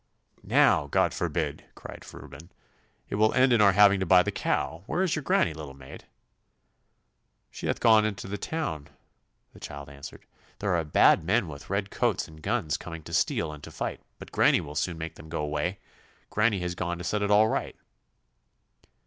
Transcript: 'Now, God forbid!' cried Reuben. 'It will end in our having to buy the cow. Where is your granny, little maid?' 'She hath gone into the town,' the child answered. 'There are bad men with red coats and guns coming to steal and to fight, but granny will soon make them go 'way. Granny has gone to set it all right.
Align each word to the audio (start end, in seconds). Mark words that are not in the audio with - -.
'Now, 0.41 0.87
God 0.87 1.13
forbid!' 1.13 1.63
cried 1.75 2.03
Reuben. 2.11 2.51
'It 3.07 3.13
will 3.13 3.35
end 3.35 3.53
in 3.53 3.61
our 3.61 3.73
having 3.73 3.99
to 3.99 4.05
buy 4.07 4.23
the 4.23 4.31
cow. 4.31 4.81
Where 4.87 5.03
is 5.03 5.15
your 5.15 5.21
granny, 5.21 5.53
little 5.53 5.75
maid?' 5.75 6.05
'She 7.51 7.67
hath 7.67 7.79
gone 7.79 8.03
into 8.03 8.27
the 8.27 8.35
town,' 8.35 8.87
the 9.53 9.59
child 9.59 9.89
answered. 9.89 10.25
'There 10.57 10.73
are 10.75 10.83
bad 10.83 11.23
men 11.23 11.47
with 11.47 11.69
red 11.69 11.91
coats 11.91 12.27
and 12.27 12.41
guns 12.41 12.77
coming 12.77 13.03
to 13.03 13.13
steal 13.13 13.51
and 13.53 13.61
to 13.63 13.69
fight, 13.69 14.01
but 14.17 14.31
granny 14.31 14.59
will 14.59 14.73
soon 14.73 14.97
make 14.97 15.13
them 15.13 15.29
go 15.29 15.45
'way. 15.45 15.77
Granny 16.31 16.57
has 16.61 16.73
gone 16.73 16.97
to 16.97 17.03
set 17.03 17.21
it 17.21 17.29
all 17.29 17.47
right. 17.47 17.75